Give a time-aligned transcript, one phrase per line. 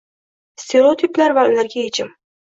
[0.61, 2.09] Stereotiplar va ularga yechim